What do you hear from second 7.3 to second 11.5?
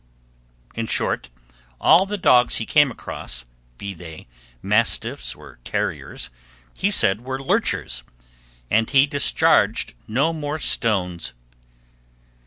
lurchers; and he discharged no more stones.